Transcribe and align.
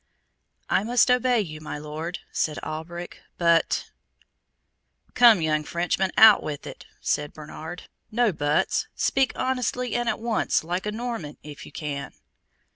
"I 0.67 0.83
must 0.83 1.11
obey 1.11 1.41
you, 1.41 1.61
my 1.61 1.77
Lord," 1.77 2.17
said 2.31 2.57
Alberic, 2.63 3.21
"but" 3.37 3.91
"Come, 5.13 5.43
young 5.43 5.63
Frenchman, 5.63 6.09
out 6.17 6.41
with 6.41 6.65
it," 6.65 6.87
said 7.01 7.33
Bernard, 7.33 7.83
"no 8.09 8.31
buts! 8.33 8.87
Speak 8.95 9.31
honestly, 9.35 9.93
and 9.93 10.09
at 10.09 10.17
once, 10.19 10.63
like 10.63 10.87
a 10.87 10.91
Norman, 10.91 11.37
if 11.43 11.67
you 11.67 11.71
can." 11.71 12.13